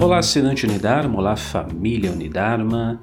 Olá, 0.00 0.16
assinante 0.16 0.64
Unidarma, 0.64 1.18
olá, 1.18 1.36
família 1.36 2.10
Unidarma, 2.10 2.98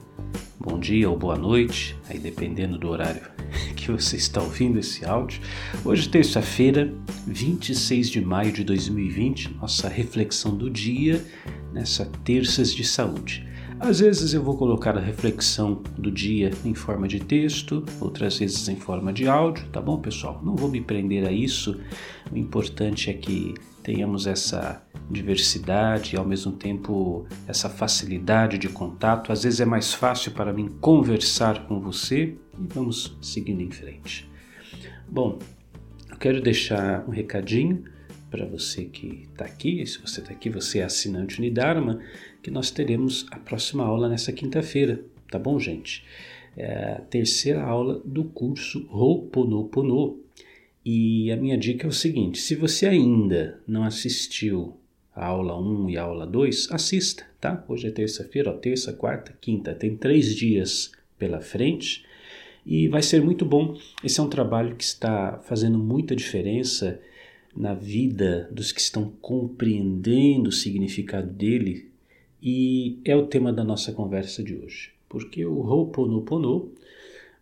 bom 0.60 0.80
dia 0.80 1.08
ou 1.08 1.16
boa 1.16 1.38
noite, 1.38 1.96
aí 2.10 2.18
dependendo 2.18 2.76
do 2.76 2.90
horário 2.90 3.22
que 3.78 3.92
você 3.92 4.16
está 4.16 4.42
ouvindo 4.42 4.80
esse 4.80 5.06
áudio. 5.06 5.40
Hoje, 5.86 6.10
terça-feira, 6.10 6.92
26 7.28 8.10
de 8.10 8.20
maio 8.20 8.52
de 8.52 8.64
2020, 8.64 9.58
nossa 9.62 9.88
reflexão 9.88 10.58
do 10.58 10.72
dia 10.72 11.24
nessa 11.72 12.04
Terças 12.26 12.74
de 12.74 12.84
Saúde. 12.84 13.48
Às 13.80 14.00
vezes 14.00 14.34
eu 14.34 14.42
vou 14.42 14.58
colocar 14.58 14.98
a 14.98 15.00
reflexão 15.00 15.84
do 15.98 16.12
dia 16.12 16.52
em 16.66 16.74
forma 16.74 17.08
de 17.08 17.20
texto, 17.20 17.86
outras 18.02 18.40
vezes 18.40 18.68
em 18.68 18.76
forma 18.76 19.14
de 19.14 19.28
áudio, 19.28 19.66
tá 19.72 19.80
bom, 19.80 20.00
pessoal? 20.00 20.42
Não 20.44 20.56
vou 20.56 20.68
me 20.68 20.82
prender 20.82 21.28
a 21.28 21.32
isso. 21.32 21.80
O 22.32 22.38
importante 22.38 23.10
é 23.10 23.14
que 23.14 23.54
tenhamos 23.84 24.26
essa 24.26 24.84
diversidade 25.10 26.16
e 26.16 26.18
ao 26.18 26.26
mesmo 26.26 26.52
tempo 26.52 27.28
essa 27.48 27.70
facilidade 27.70 28.58
de 28.58 28.68
contato. 28.68 29.32
Às 29.32 29.44
vezes 29.44 29.62
é 29.62 29.66
mais 29.66 29.94
fácil 29.94 30.32
para 30.32 30.52
mim 30.52 30.70
conversar 30.82 31.68
com 31.68 31.80
você 31.80 32.36
e 32.60 32.68
vamos 32.74 33.16
seguindo 33.22 33.62
em 33.62 33.72
frente. 33.72 34.30
Bom, 35.08 35.38
eu 36.10 36.18
quero 36.18 36.42
deixar 36.42 37.08
um 37.08 37.12
recadinho 37.12 37.84
para 38.30 38.46
você 38.46 38.86
que 38.86 39.28
está 39.32 39.46
aqui, 39.46 39.86
se 39.86 40.00
você 40.00 40.22
está 40.22 40.32
aqui, 40.32 40.50
você 40.50 40.80
é 40.80 40.84
assinante 40.84 41.40
Unidarma, 41.40 42.02
que 42.42 42.52
nós 42.52 42.72
teremos 42.72 43.26
a 43.32 43.38
próxima 43.38 43.84
aula 43.84 44.10
nessa 44.10 44.32
quinta-feira, 44.32 45.04
tá 45.32 45.40
bom, 45.40 45.60
gente? 45.60 46.04
É 46.56 46.94
a 46.94 47.02
terceira 47.02 47.64
aula 47.64 48.02
do 48.04 48.24
curso 48.24 48.88
Ho'oponopono. 48.92 50.20
E 50.84 51.32
a 51.32 51.36
minha 51.36 51.58
dica 51.58 51.86
é 51.86 51.90
o 51.90 51.94
seguinte: 51.94 52.40
se 52.40 52.56
você 52.56 52.88
ainda 52.88 53.62
não 53.68 53.84
assistiu 53.84 54.76
a 55.14 55.26
aula 55.26 55.60
1 55.60 55.90
e 55.90 55.98
a 55.98 56.04
aula 56.04 56.26
2, 56.26 56.72
assista, 56.72 57.26
tá? 57.40 57.64
Hoje 57.68 57.88
é 57.88 57.92
terça-feira, 57.92 58.54
terça, 58.54 58.94
quarta, 58.94 59.36
quinta, 59.40 59.76
tem 59.76 59.96
três 59.96 60.36
dias 60.36 60.92
pela 61.18 61.42
frente 61.42 62.06
e 62.66 62.88
vai 62.88 63.02
ser 63.02 63.22
muito 63.22 63.46
bom. 63.46 63.78
Esse 64.04 64.20
é 64.20 64.24
um 64.24 64.30
trabalho 64.30 64.76
que 64.76 64.84
está 64.84 65.40
fazendo 65.44 65.78
muita 65.78 66.16
diferença 66.16 67.00
na 67.58 67.74
vida 67.74 68.48
dos 68.52 68.72
que 68.72 68.80
estão 68.80 69.12
compreendendo 69.20 70.50
o 70.50 70.54
significado 70.54 71.28
dele 71.28 71.90
e 72.42 73.00
é 73.04 73.16
o 73.16 73.26
tema 73.26 73.52
da 73.52 73.64
nossa 73.64 73.92
conversa 73.92 74.44
de 74.44 74.56
hoje. 74.56 74.92
Porque 75.10 75.44
o 75.44 75.60
Ho'oponopono, 75.62 76.72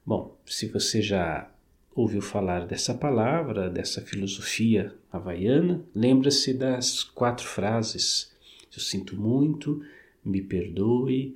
bom, 0.06 0.38
se 0.46 0.68
você 0.68 1.02
já 1.02 1.52
ouviu 1.94 2.22
falar 2.22 2.66
dessa 2.66 2.94
palavra, 2.94 3.70
dessa 3.70 4.02
filosofia 4.02 4.96
havaiana, 5.12 5.84
lembra-se 5.94 6.54
das 6.54 7.04
quatro 7.04 7.46
frases: 7.46 8.32
Eu 8.74 8.80
sinto 8.80 9.20
muito, 9.20 9.84
me 10.24 10.42
perdoe, 10.42 11.36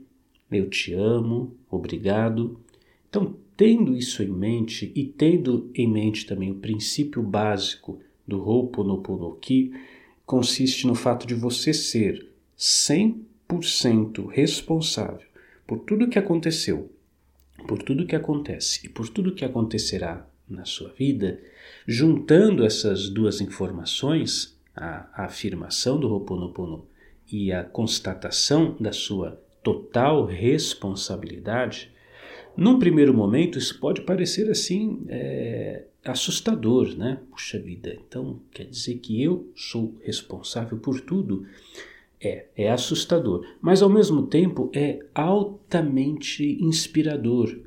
eu 0.49 0.69
te 0.69 0.93
amo, 0.93 1.53
obrigado. 1.69 2.57
Então, 3.09 3.35
tendo 3.57 3.93
isso 3.93 4.23
em 4.23 4.29
mente 4.29 4.89
e 4.95 5.03
tendo 5.03 5.69
em 5.75 5.87
mente 5.87 6.25
também 6.25 6.51
o 6.51 6.55
princípio 6.55 7.21
básico 7.21 7.99
do 8.29 8.47
Ho'oponopono, 8.47 9.35
que 9.41 9.73
consiste 10.25 10.87
no 10.87 10.95
fato 10.95 11.27
de 11.27 11.33
você 11.33 11.73
ser 11.73 12.31
100% 12.57 14.27
responsável 14.27 15.27
por 15.67 15.79
tudo 15.79 16.07
que 16.07 16.19
aconteceu, 16.19 16.91
por 17.67 17.83
tudo 17.83 18.05
que 18.05 18.15
acontece 18.15 18.85
e 18.85 18.89
por 18.89 19.09
tudo 19.09 19.33
que 19.33 19.43
acontecerá 19.43 20.25
na 20.47 20.65
sua 20.65 20.89
vida, 20.89 21.39
juntando 21.87 22.65
essas 22.65 23.09
duas 23.09 23.41
informações, 23.41 24.57
a, 24.75 25.09
a 25.13 25.25
afirmação 25.25 25.99
do 25.99 26.07
Ho'oponopono 26.07 26.87
e 27.31 27.51
a 27.51 27.63
constatação 27.63 28.75
da 28.79 28.91
sua 28.91 29.41
total 29.63 30.25
responsabilidade, 30.25 31.91
num 32.55 32.79
primeiro 32.79 33.13
momento 33.13 33.57
isso 33.57 33.79
pode 33.79 34.01
parecer 34.01 34.49
assim 34.49 35.05
é, 35.07 35.85
assustador, 36.03 36.95
né? 36.97 37.19
Puxa 37.29 37.59
vida, 37.59 37.97
então 38.07 38.39
quer 38.51 38.65
dizer 38.65 38.95
que 38.95 39.21
eu 39.21 39.51
sou 39.55 39.95
responsável 40.01 40.77
por 40.77 40.99
tudo? 41.01 41.45
É, 42.21 42.47
é 42.55 42.69
assustador, 42.69 43.45
mas 43.61 43.81
ao 43.81 43.89
mesmo 43.89 44.27
tempo 44.27 44.69
é 44.73 44.99
altamente 45.15 46.61
inspirador, 46.61 47.57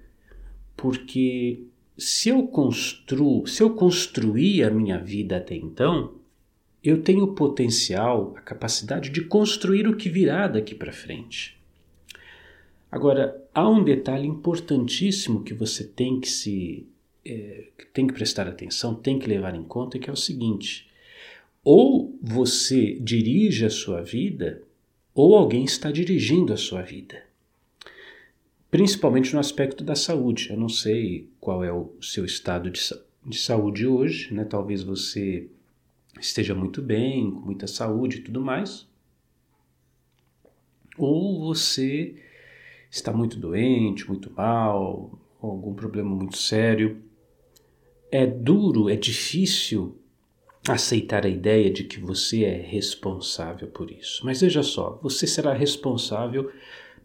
porque 0.77 1.65
se 1.97 2.29
eu 2.29 2.47
construo, 2.47 3.47
se 3.47 3.63
eu 3.63 3.71
construir 3.71 4.65
a 4.65 4.71
minha 4.71 4.99
vida 4.99 5.39
até 5.39 5.55
então, 5.57 6.15
eu 6.83 7.01
tenho 7.01 7.25
o 7.25 7.35
potencial, 7.35 8.35
a 8.37 8.41
capacidade 8.41 9.09
de 9.09 9.23
construir 9.23 9.87
o 9.87 9.97
que 9.97 10.11
virá 10.11 10.49
daqui 10.49 10.75
para 10.75 10.93
frente. 10.93 11.62
Agora, 12.93 13.43
há 13.55 13.67
um 13.67 13.83
detalhe 13.83 14.29
importantíssimo 14.29 15.43
que 15.43 15.55
você 15.55 15.83
tem 15.83 16.21
que 16.21 16.29
se 16.29 16.87
é, 17.25 17.69
tem 17.95 18.07
que 18.07 18.13
prestar 18.13 18.47
atenção, 18.47 18.95
tem 18.95 19.19
que 19.19 19.27
levar 19.27 19.55
em 19.55 19.65
conta, 19.65 19.99
que 19.99 20.11
é 20.11 20.13
o 20.13 20.17
seguinte: 20.17 20.91
ou 21.65 22.15
você 22.21 22.95
dirige 23.01 23.65
a 23.65 23.71
sua 23.71 24.03
vida, 24.03 24.63
ou 25.15 25.35
alguém 25.35 25.65
está 25.65 25.91
dirigindo 25.91 26.53
a 26.53 26.57
sua 26.59 26.83
vida. 26.83 27.25
Principalmente 28.71 29.33
no 29.33 29.41
aspecto 29.41 29.83
da 29.83 29.95
saúde. 29.95 30.51
Eu 30.51 30.59
não 30.59 30.69
sei 30.69 31.31
qual 31.41 31.65
é 31.65 31.73
o 31.73 31.95
seu 32.01 32.27
estado 32.27 32.71
de, 32.71 32.81
de 33.25 33.39
saúde 33.39 33.87
hoje, 33.87 34.35
né? 34.35 34.45
Talvez 34.45 34.83
você 34.83 35.49
esteja 36.21 36.55
muito 36.55 36.83
bem, 36.83 37.31
com 37.31 37.41
muita 37.41 37.67
saúde 37.67 38.19
e 38.19 38.21
tudo 38.21 38.41
mais. 38.43 38.87
Ou 40.99 41.41
você 41.41 42.15
está 42.93 43.13
muito 43.13 43.37
doente, 43.37 44.07
muito 44.07 44.33
mal, 44.33 45.19
algum 45.41 45.75
problema 45.75 46.15
muito 46.15 46.39
sério 46.39 47.03
é 48.13 48.27
duro, 48.27 48.91
é 48.91 48.95
difícil 48.95 49.97
aceitar 50.69 51.25
a 51.25 51.31
ideia 51.31 51.71
de 51.71 51.83
que 51.83 51.99
você 51.99 52.45
é 52.45 52.61
responsável 52.61 53.69
por 53.69 53.91
isso. 53.91 54.25
Mas 54.25 54.43
veja 54.43 54.63
só, 54.63 55.01
você 55.03 55.27
será 55.27 55.55
responsável 55.55 56.53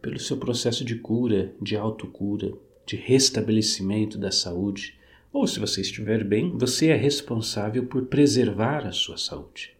pelo 0.02 0.20
seu 0.20 0.36
processo 0.36 0.84
de 0.84 0.96
cura, 0.96 1.56
de 1.62 1.78
autocura, 1.78 2.52
de 2.86 2.98
restabelecimento 2.98 4.18
da 4.18 4.32
saúde. 4.32 5.00
Ou 5.32 5.48
se 5.48 5.60
você 5.60 5.80
estiver 5.80 6.26
bem, 6.26 6.52
você 6.58 6.88
é 6.88 6.96
responsável 6.96 7.86
por 7.86 8.06
preservar 8.06 8.86
a 8.86 8.92
sua 8.92 9.18
saúde. 9.18 9.76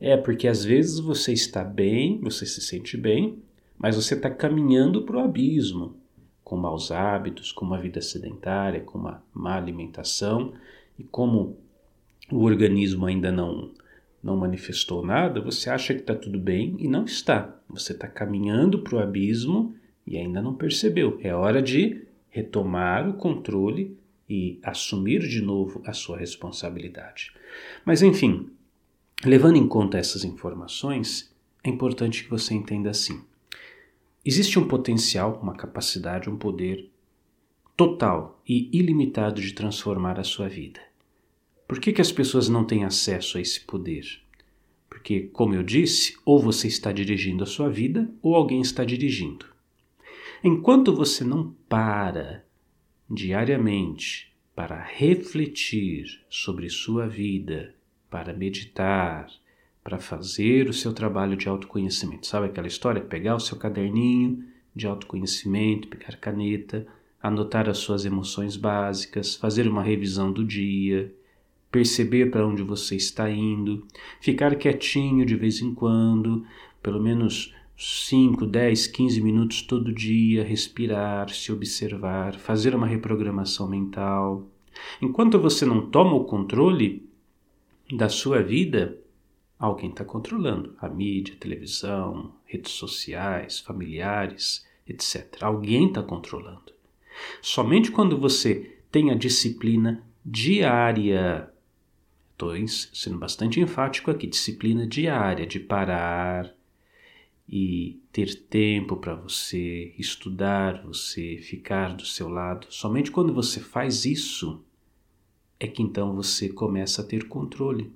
É 0.00 0.16
porque 0.16 0.48
às 0.48 0.64
vezes 0.64 0.98
você 0.98 1.32
está 1.32 1.62
bem, 1.62 2.20
você 2.20 2.44
se 2.44 2.60
sente 2.60 2.96
bem, 2.96 3.38
mas 3.78 3.96
você 3.96 4.14
está 4.14 4.30
caminhando 4.30 5.02
para 5.02 5.16
o 5.16 5.20
abismo 5.20 5.96
com 6.42 6.56
maus 6.56 6.92
hábitos, 6.92 7.50
com 7.50 7.64
uma 7.64 7.80
vida 7.80 8.00
sedentária, 8.00 8.80
com 8.80 8.98
uma 8.98 9.22
má 9.34 9.56
alimentação, 9.56 10.52
e 10.96 11.02
como 11.02 11.58
o 12.30 12.44
organismo 12.44 13.04
ainda 13.04 13.32
não, 13.32 13.72
não 14.22 14.36
manifestou 14.36 15.04
nada, 15.04 15.40
você 15.40 15.68
acha 15.68 15.92
que 15.92 16.00
está 16.00 16.14
tudo 16.14 16.38
bem 16.38 16.76
e 16.78 16.86
não 16.86 17.04
está. 17.04 17.58
Você 17.68 17.92
está 17.92 18.06
caminhando 18.06 18.78
para 18.78 18.96
o 18.96 18.98
abismo 19.00 19.74
e 20.06 20.16
ainda 20.16 20.40
não 20.40 20.54
percebeu. 20.54 21.18
É 21.20 21.34
hora 21.34 21.60
de 21.60 22.06
retomar 22.30 23.08
o 23.08 23.14
controle 23.14 23.98
e 24.28 24.58
assumir 24.62 25.20
de 25.26 25.40
novo 25.40 25.82
a 25.84 25.92
sua 25.92 26.16
responsabilidade. 26.16 27.32
Mas 27.84 28.02
enfim, 28.02 28.50
levando 29.24 29.56
em 29.56 29.66
conta 29.66 29.98
essas 29.98 30.24
informações, 30.24 31.34
é 31.64 31.68
importante 31.68 32.24
que 32.24 32.30
você 32.30 32.54
entenda 32.54 32.90
assim. 32.90 33.20
Existe 34.28 34.58
um 34.58 34.66
potencial, 34.66 35.38
uma 35.40 35.54
capacidade, 35.54 36.28
um 36.28 36.36
poder 36.36 36.90
total 37.76 38.42
e 38.44 38.68
ilimitado 38.76 39.40
de 39.40 39.52
transformar 39.52 40.18
a 40.18 40.24
sua 40.24 40.48
vida. 40.48 40.80
Por 41.68 41.78
que, 41.78 41.92
que 41.92 42.00
as 42.00 42.10
pessoas 42.10 42.48
não 42.48 42.64
têm 42.64 42.82
acesso 42.82 43.38
a 43.38 43.40
esse 43.40 43.60
poder? 43.60 44.04
Porque, 44.90 45.20
como 45.32 45.54
eu 45.54 45.62
disse, 45.62 46.16
ou 46.24 46.40
você 46.40 46.66
está 46.66 46.90
dirigindo 46.90 47.44
a 47.44 47.46
sua 47.46 47.70
vida 47.70 48.10
ou 48.20 48.34
alguém 48.34 48.60
está 48.60 48.84
dirigindo. 48.84 49.46
Enquanto 50.42 50.92
você 50.92 51.22
não 51.22 51.54
para 51.68 52.44
diariamente 53.08 54.34
para 54.56 54.82
refletir 54.82 56.24
sobre 56.28 56.68
sua 56.68 57.06
vida, 57.06 57.76
para 58.10 58.32
meditar, 58.32 59.30
para 59.86 60.00
fazer 60.00 60.68
o 60.68 60.72
seu 60.72 60.92
trabalho 60.92 61.36
de 61.36 61.48
autoconhecimento. 61.48 62.26
Sabe 62.26 62.46
aquela 62.46 62.66
história? 62.66 63.00
Pegar 63.00 63.36
o 63.36 63.40
seu 63.40 63.56
caderninho 63.56 64.42
de 64.74 64.84
autoconhecimento, 64.84 65.86
pegar 65.86 66.16
caneta, 66.16 66.84
anotar 67.22 67.68
as 67.68 67.78
suas 67.78 68.04
emoções 68.04 68.56
básicas, 68.56 69.36
fazer 69.36 69.68
uma 69.68 69.84
revisão 69.84 70.32
do 70.32 70.44
dia, 70.44 71.14
perceber 71.70 72.32
para 72.32 72.44
onde 72.44 72.64
você 72.64 72.96
está 72.96 73.30
indo, 73.30 73.86
ficar 74.20 74.56
quietinho 74.56 75.24
de 75.24 75.36
vez 75.36 75.62
em 75.62 75.72
quando, 75.72 76.44
pelo 76.82 77.00
menos 77.00 77.54
5, 77.78 78.44
10, 78.44 78.88
15 78.88 79.20
minutos 79.20 79.62
todo 79.62 79.94
dia, 79.94 80.42
respirar, 80.42 81.30
se 81.30 81.52
observar, 81.52 82.34
fazer 82.34 82.74
uma 82.74 82.88
reprogramação 82.88 83.68
mental. 83.68 84.48
Enquanto 85.00 85.38
você 85.38 85.64
não 85.64 85.88
toma 85.88 86.14
o 86.16 86.24
controle 86.24 87.08
da 87.88 88.08
sua 88.08 88.42
vida, 88.42 88.98
Alguém 89.58 89.90
está 89.90 90.04
controlando 90.04 90.76
a 90.78 90.88
mídia, 90.88 91.34
a 91.34 91.38
televisão, 91.38 92.34
redes 92.44 92.72
sociais, 92.72 93.58
familiares, 93.58 94.66
etc. 94.86 95.42
Alguém 95.42 95.88
está 95.88 96.02
controlando. 96.02 96.72
Somente 97.40 97.90
quando 97.90 98.18
você 98.18 98.78
tem 98.92 99.10
a 99.10 99.14
disciplina 99.14 100.04
diária, 100.24 101.50
estou 102.32 102.52
sendo 102.68 103.18
bastante 103.18 103.58
enfático 103.58 104.10
aqui, 104.10 104.26
disciplina 104.26 104.86
diária 104.86 105.46
de 105.46 105.58
parar 105.58 106.54
e 107.48 108.00
ter 108.12 108.34
tempo 108.34 108.96
para 108.96 109.14
você 109.14 109.94
estudar, 109.96 110.82
você 110.82 111.38
ficar 111.38 111.94
do 111.94 112.04
seu 112.04 112.28
lado. 112.28 112.66
Somente 112.70 113.10
quando 113.10 113.32
você 113.32 113.60
faz 113.60 114.04
isso 114.04 114.62
é 115.58 115.66
que 115.66 115.82
então 115.82 116.14
você 116.14 116.48
começa 116.48 117.02
a 117.02 117.04
ter 117.04 117.28
controle 117.28 117.92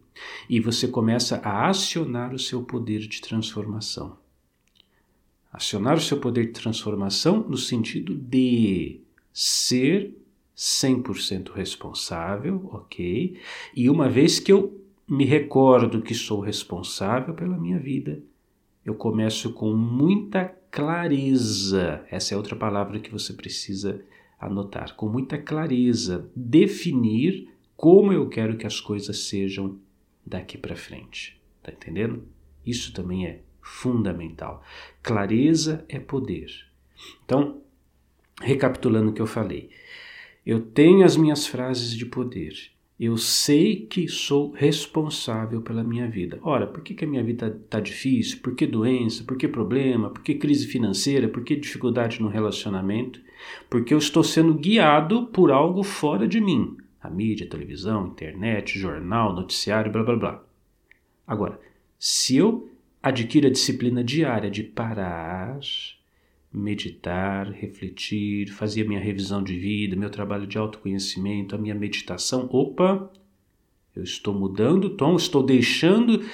e 0.49 0.61
você 0.61 0.89
começa 0.89 1.37
a 1.37 1.69
acionar 1.69 2.35
o 2.35 2.39
seu 2.39 2.62
poder 2.62 3.01
de 3.01 3.21
transformação. 3.21 4.19
Acionar 5.53 5.97
o 5.97 6.01
seu 6.01 6.19
poder 6.19 6.47
de 6.47 6.53
transformação 6.53 7.45
no 7.49 7.57
sentido 7.57 8.15
de 8.15 9.01
ser 9.33 10.17
100% 10.57 11.53
responsável, 11.53 12.69
ok? 12.73 13.39
E 13.75 13.91
uma 13.91 14.09
vez 14.09 14.39
que 14.39 14.53
eu 14.53 14.79
me 15.09 15.25
recordo 15.25 16.03
que 16.03 16.15
sou 16.15 16.41
responsável 16.41 17.35
pela 17.35 17.59
minha 17.59 17.79
vida, 17.79 18.23
eu 18.85 18.95
começo 18.95 19.53
com 19.53 19.75
muita 19.75 20.45
clareza. 20.71 22.05
Essa 22.11 22.35
é 22.35 22.37
outra 22.37 22.55
palavra 22.55 23.01
que 23.01 23.11
você 23.11 23.33
precisa 23.33 24.05
anotar. 24.41 24.97
Com 24.97 25.09
muita 25.09 25.37
clareza, 25.37 26.31
definir 26.35 27.49
como 27.77 28.13
eu 28.13 28.29
quero 28.29 28.57
que 28.57 28.67
as 28.67 28.81
coisas 28.81 29.19
sejam 29.19 29.79
daqui 30.25 30.57
para 30.57 30.75
frente. 30.75 31.41
Tá 31.63 31.71
entendendo? 31.71 32.27
Isso 32.65 32.93
também 32.93 33.27
é 33.27 33.43
fundamental. 33.61 34.65
Clareza 35.03 35.85
é 35.89 35.99
poder. 35.99 36.51
Então, 37.25 37.63
recapitulando 38.41 39.11
o 39.11 39.13
que 39.13 39.23
eu 39.23 39.27
falei, 39.27 39.71
eu 40.45 40.61
tenho 40.61 41.05
as 41.05 41.17
minhas 41.17 41.47
frases 41.47 41.95
de 41.95 42.07
poder. 42.07 42.73
Eu 43.00 43.17
sei 43.17 43.87
que 43.87 44.06
sou 44.08 44.50
responsável 44.50 45.62
pela 45.62 45.82
minha 45.82 46.06
vida. 46.06 46.38
Ora, 46.43 46.67
por 46.67 46.82
que, 46.82 46.93
que 46.93 47.06
a 47.06 47.08
minha 47.08 47.25
vida 47.25 47.47
está 47.47 47.81
difícil? 47.81 48.41
Por 48.43 48.55
que 48.55 48.67
doença? 48.67 49.25
Por 49.25 49.38
que 49.38 49.49
problema? 49.49 50.11
Por 50.11 50.23
que 50.23 50.35
crise 50.35 50.67
financeira? 50.67 51.26
Por 51.26 51.43
que 51.43 51.56
dificuldade 51.56 52.20
no 52.20 52.29
relacionamento? 52.29 53.19
Porque 53.70 53.94
eu 53.94 53.99
estou 53.99 54.23
sendo 54.23 54.52
guiado 54.52 55.29
por 55.29 55.50
algo 55.50 55.82
fora 55.82 56.29
de 56.29 56.43
mim. 56.43 56.76
A 57.00 57.08
mídia, 57.08 57.47
a 57.47 57.50
televisão, 57.50 58.08
internet, 58.08 58.79
jornal, 58.79 59.35
noticiário, 59.35 59.91
blá 59.91 60.02
blá 60.02 60.17
blá. 60.17 60.44
Agora, 61.26 61.58
se 61.99 62.37
eu 62.37 62.70
adquiro 63.02 63.47
a 63.47 63.50
disciplina 63.50 64.05
diária 64.05 64.50
de 64.50 64.62
parar, 64.62 65.58
meditar, 66.52 67.50
refletir, 67.50 68.49
fazer 68.50 68.82
a 68.82 68.88
minha 68.88 69.00
revisão 69.00 69.43
de 69.43 69.56
vida, 69.56 69.97
meu 69.97 70.11
trabalho 70.11 70.47
de 70.47 70.58
autoconhecimento, 70.58 71.55
a 71.55 71.58
minha 71.58 71.75
meditação. 71.75 72.49
Opa! 72.52 73.11
Eu 73.94 74.05
estou 74.05 74.32
mudando 74.32 74.85
o 74.85 74.91
tom, 74.91 75.17
estou 75.17 75.43
deixando 75.43 76.25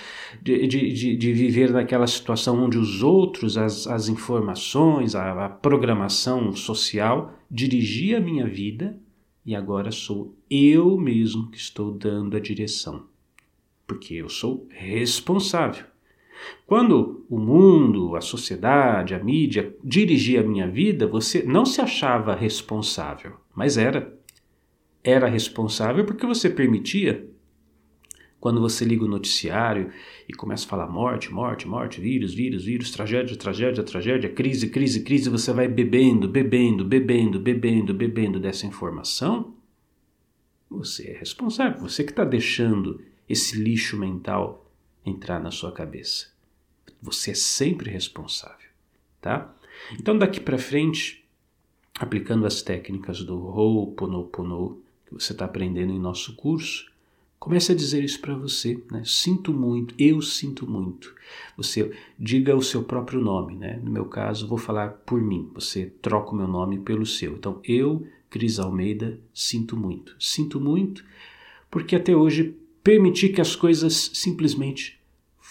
de, 0.43 0.67
de, 0.67 1.17
de, 1.17 1.33
viver 1.33 1.71
naquela 1.71 2.07
situação 2.07 2.63
onde 2.63 2.77
os 2.77 3.03
outros, 3.03 3.57
as, 3.57 3.87
as 3.87 4.09
informações, 4.09 5.15
a, 5.15 5.47
a 5.47 5.49
programação 5.49 6.53
social 6.53 7.35
dirigia 7.51 8.19
a 8.19 8.21
minha 8.21 8.47
vida 8.47 8.99
e 9.45 9.55
agora 9.55 9.91
sou 9.91 10.37
eu 10.51 10.99
mesmo 10.99 11.51
que 11.51 11.57
estou 11.57 11.93
dando 11.93 12.37
a 12.37 12.41
direção. 12.41 13.07
Porque 13.87 14.15
eu 14.15 14.29
sou 14.29 14.67
responsável. 14.71 15.87
Quando 16.67 17.25
o 17.29 17.39
mundo, 17.39 18.17
a 18.17 18.21
sociedade, 18.21 19.15
a 19.15 19.23
mídia 19.23 19.75
dirigia 19.83 20.41
a 20.41 20.45
minha 20.45 20.69
vida, 20.69 21.07
você 21.07 21.43
não 21.43 21.65
se 21.65 21.81
achava 21.81 22.35
responsável, 22.35 23.37
mas 23.55 23.77
era. 23.77 24.15
Era 25.03 25.29
responsável 25.29 26.05
porque 26.05 26.27
você 26.27 26.51
permitia. 26.51 27.29
Quando 28.41 28.61
você 28.61 28.85
liga 28.85 29.05
o 29.05 29.09
noticiário 29.09 29.91
e 30.29 30.33
começa 30.33 30.67
a 30.67 30.69
falar 30.69 30.89
morte, 30.89 31.33
morte, 31.33 31.67
morte, 31.67 32.01
vírus, 32.01 32.35
vírus, 32.35 32.65
vírus, 32.65 32.91
tragédia, 32.91 33.37
tragédia, 33.37 33.83
tragédia, 33.83 34.29
crise, 34.29 34.69
crise, 34.69 35.03
crise, 35.03 35.31
você 35.31 35.53
vai 35.53 35.67
bebendo, 35.69 36.29
bebendo, 36.29 36.85
bebendo, 36.85 37.41
bebendo, 37.41 37.95
bebendo 37.95 38.39
dessa 38.39 38.67
informação, 38.67 39.55
você 40.69 41.11
é 41.11 41.19
responsável. 41.19 41.81
Você 41.81 42.05
que 42.05 42.11
está 42.11 42.25
deixando 42.25 43.01
esse 43.29 43.57
lixo 43.57 43.97
mental 43.97 44.66
entrar 45.07 45.41
na 45.41 45.51
sua 45.51 45.73
cabeça. 45.73 46.27
Você 47.01 47.31
é 47.31 47.35
sempre 47.35 47.91
responsável, 47.91 48.69
tá? 49.21 49.55
Então 49.99 50.19
daqui 50.19 50.41
para 50.41 50.59
frente, 50.59 51.25
aplicando 51.99 52.47
as 52.47 52.63
técnicas 52.63 53.23
do 53.23 53.37
Ho'oponopono 53.47 54.81
que 55.07 55.15
você 55.15 55.33
está 55.33 55.45
aprendendo 55.45 55.93
em 55.93 56.01
nosso 56.01 56.35
curso, 56.35 56.91
comece 57.39 57.71
a 57.71 57.75
dizer 57.75 58.03
isso 58.03 58.21
para 58.21 58.35
você, 58.35 58.83
né? 58.91 59.03
Sinto 59.05 59.53
muito, 59.53 59.95
eu 59.99 60.21
sinto 60.21 60.69
muito. 60.69 61.15
Você 61.57 61.95
diga 62.19 62.57
o 62.57 62.63
seu 62.63 62.83
próprio 62.83 63.21
nome, 63.21 63.55
né? 63.55 63.79
No 63.83 63.91
meu 63.91 64.07
caso, 64.07 64.49
vou 64.49 64.59
falar 64.59 64.91
por 65.07 65.21
mim. 65.23 65.49
Você 65.55 65.93
troca 66.03 66.33
o 66.33 66.37
meu 66.37 66.49
nome 66.49 66.81
pelo 66.81 67.07
seu. 67.07 67.35
Então, 67.35 67.61
eu, 67.63 68.05
Cris 68.29 68.59
Almeida, 68.59 69.21
sinto 69.33 69.77
muito. 69.77 70.17
Sinto 70.19 70.61
muito 70.61 71.05
porque 71.71 71.97
até 71.97 72.17
hoje 72.17 72.57
permiti 72.83 73.29
que 73.29 73.41
as 73.41 73.55
coisas 73.55 74.11
simplesmente 74.15 74.96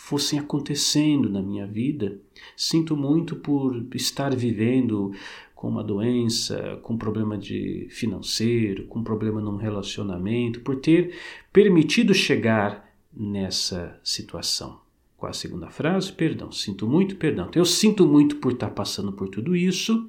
fossem 0.06 0.38
acontecendo 0.38 1.28
na 1.28 1.42
minha 1.42 1.66
vida. 1.66 2.20
Sinto 2.56 2.96
muito 2.96 3.38
por 3.38 3.88
estar 3.96 4.36
vivendo 4.36 5.12
com 5.56 5.68
uma 5.68 5.84
doença, 5.84 6.80
com 6.84 6.94
um 6.94 6.98
problema 6.98 7.36
de 7.36 7.88
financeiro, 7.90 8.86
com 8.86 9.00
um 9.00 9.04
problema 9.04 9.42
num 9.42 9.56
relacionamento, 9.56 10.60
por 10.60 10.76
ter 10.76 11.16
permitido 11.52 12.14
chegar 12.14 12.88
nessa 13.12 14.00
situação. 14.04 14.80
Qual 15.18 15.32
a 15.32 15.34
segunda 15.34 15.72
frase? 15.72 16.14
Perdão. 16.14 16.52
Sinto 16.52 16.88
muito, 16.88 17.16
perdão. 17.16 17.50
Eu 17.56 17.66
sinto 17.66 18.06
muito 18.06 18.36
por 18.36 18.52
estar 18.52 18.70
passando 18.70 19.12
por 19.12 19.28
tudo 19.28 19.56
isso. 19.56 20.08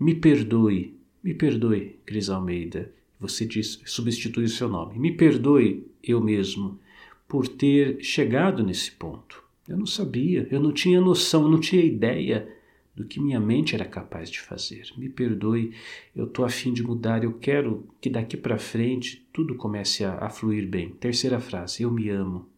Me 0.00 0.14
perdoe, 0.14 0.96
me 1.22 1.34
perdoe, 1.34 1.98
Cris 2.06 2.30
Almeida. 2.30 2.90
Você 3.20 3.44
diz, 3.44 3.78
substitui 3.84 4.44
o 4.44 4.48
seu 4.48 4.70
nome. 4.70 4.98
Me 4.98 5.12
perdoe 5.12 5.86
eu 6.02 6.18
mesmo 6.18 6.80
por 7.28 7.46
ter 7.46 8.02
chegado 8.02 8.62
nesse 8.62 8.92
ponto. 8.92 9.43
Eu 9.68 9.76
não 9.76 9.86
sabia, 9.86 10.46
eu 10.50 10.60
não 10.60 10.72
tinha 10.72 11.00
noção, 11.00 11.42
eu 11.42 11.48
não 11.48 11.60
tinha 11.60 11.82
ideia 11.82 12.48
do 12.94 13.04
que 13.04 13.18
minha 13.18 13.40
mente 13.40 13.74
era 13.74 13.84
capaz 13.84 14.30
de 14.30 14.40
fazer. 14.40 14.84
Me 14.96 15.08
perdoe, 15.08 15.74
eu 16.14 16.26
estou 16.26 16.44
afim 16.44 16.72
de 16.72 16.82
mudar, 16.82 17.24
eu 17.24 17.32
quero 17.32 17.88
que 18.00 18.08
daqui 18.08 18.36
para 18.36 18.58
frente 18.58 19.26
tudo 19.32 19.54
comece 19.54 20.04
a, 20.04 20.14
a, 20.18 20.30
fluir 20.30 20.68
bem. 20.68 20.90
Terceira 20.90 21.40
frase, 21.40 21.82
eu 21.82 21.90
me 21.90 22.08
amo. 22.08 22.48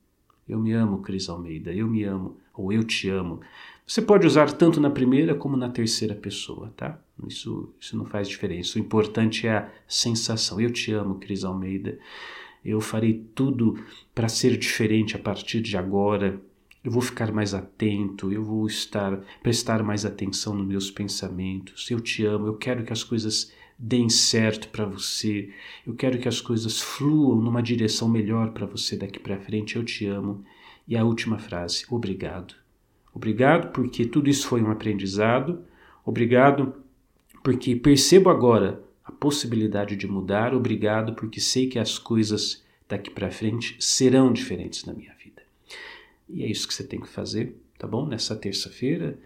Eu 0.48 0.58
me 0.60 0.72
amo, 0.72 0.98
Cris 0.98 1.28
Almeida, 1.28 1.72
eu 1.72 1.88
me 1.88 2.04
amo, 2.04 2.36
ou 2.54 2.72
eu 2.72 2.84
te 2.84 3.08
amo. 3.08 3.40
Você 3.86 4.02
pode 4.02 4.26
usar 4.26 4.52
tanto 4.52 4.80
na 4.80 4.90
primeira 4.90 5.34
como 5.34 5.56
na 5.56 5.68
terceira 5.68 6.14
pessoa, 6.14 6.72
tá? 6.76 7.00
Isso, 7.26 7.72
isso 7.80 7.96
não 7.96 8.04
faz 8.04 8.28
diferença. 8.28 8.78
O 8.78 8.82
importante 8.82 9.46
é 9.46 9.56
a 9.56 9.70
sensação. 9.88 10.60
Eu 10.60 10.70
te 10.70 10.92
amo, 10.92 11.16
Cris 11.16 11.44
Almeida 11.44 11.98
eu 12.66 12.80
farei 12.80 13.25
tudo 13.34 13.78
para 14.14 14.28
ser 14.28 14.56
diferente 14.56 15.14
a 15.14 15.18
partir 15.18 15.60
de 15.60 15.76
agora. 15.76 16.40
Eu 16.86 16.92
vou 16.92 17.02
ficar 17.02 17.32
mais 17.32 17.52
atento, 17.52 18.32
eu 18.32 18.44
vou 18.44 18.64
estar 18.64 19.18
prestar 19.42 19.82
mais 19.82 20.04
atenção 20.04 20.54
nos 20.54 20.68
meus 20.68 20.88
pensamentos. 20.88 21.90
Eu 21.90 21.98
te 21.98 22.24
amo, 22.24 22.46
eu 22.46 22.54
quero 22.54 22.84
que 22.84 22.92
as 22.92 23.02
coisas 23.02 23.52
deem 23.76 24.08
certo 24.08 24.68
para 24.68 24.86
você. 24.86 25.50
Eu 25.84 25.96
quero 25.96 26.16
que 26.16 26.28
as 26.28 26.40
coisas 26.40 26.80
fluam 26.80 27.40
numa 27.42 27.60
direção 27.60 28.08
melhor 28.08 28.52
para 28.52 28.66
você 28.66 28.96
daqui 28.96 29.18
para 29.18 29.40
frente. 29.40 29.74
Eu 29.74 29.82
te 29.82 30.06
amo. 30.06 30.44
E 30.86 30.96
a 30.96 31.02
última 31.02 31.40
frase: 31.40 31.84
obrigado. 31.90 32.54
Obrigado 33.12 33.72
porque 33.72 34.06
tudo 34.06 34.30
isso 34.30 34.46
foi 34.46 34.62
um 34.62 34.70
aprendizado. 34.70 35.64
Obrigado 36.04 36.72
porque 37.42 37.74
percebo 37.74 38.30
agora 38.30 38.80
a 39.04 39.10
possibilidade 39.10 39.96
de 39.96 40.06
mudar. 40.06 40.54
Obrigado, 40.54 41.14
porque 41.14 41.40
sei 41.40 41.66
que 41.66 41.80
as 41.80 41.98
coisas 41.98 42.64
daqui 42.88 43.10
para 43.10 43.28
frente 43.28 43.76
serão 43.80 44.32
diferentes 44.32 44.84
na 44.84 44.94
minha 44.94 45.12
vida. 45.14 45.45
E 46.28 46.42
é 46.42 46.50
isso 46.50 46.66
que 46.66 46.75
você 46.75 46.85
tem 46.85 47.00
que 47.00 47.09
fazer, 47.09 47.56
tá 47.78 47.87
bom? 47.87 48.06
Nessa 48.06 48.35
terça-feira, 48.35 49.18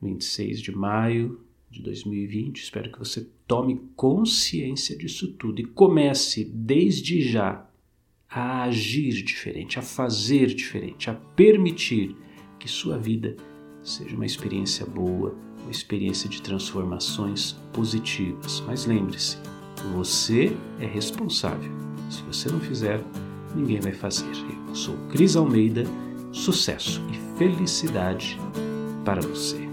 26 0.00 0.60
de 0.60 0.72
maio 0.72 1.40
de 1.70 1.82
2020, 1.82 2.62
espero 2.62 2.92
que 2.92 2.98
você 2.98 3.26
tome 3.46 3.80
consciência 3.96 4.96
disso 4.96 5.32
tudo 5.32 5.60
e 5.60 5.64
comece 5.64 6.44
desde 6.44 7.20
já 7.20 7.68
a 8.28 8.64
agir 8.64 9.22
diferente, 9.22 9.78
a 9.78 9.82
fazer 9.82 10.46
diferente, 10.46 11.10
a 11.10 11.14
permitir 11.14 12.16
que 12.58 12.68
sua 12.68 12.98
vida 12.98 13.36
seja 13.82 14.14
uma 14.14 14.26
experiência 14.26 14.86
boa, 14.86 15.36
uma 15.62 15.70
experiência 15.70 16.28
de 16.28 16.40
transformações 16.42 17.52
positivas. 17.72 18.60
Mas 18.66 18.86
lembre-se, 18.86 19.36
você 19.94 20.52
é 20.80 20.86
responsável. 20.86 21.70
Se 22.10 22.22
você 22.22 22.48
não 22.50 22.60
fizer, 22.60 23.00
ninguém 23.54 23.80
vai 23.80 23.92
fazer. 23.92 24.26
Eu 24.68 24.74
sou 24.74 24.96
Cris 25.08 25.36
Almeida, 25.36 25.84
sucesso 26.34 27.00
e 27.12 27.38
felicidade 27.38 28.38
para 29.04 29.20
você. 29.20 29.63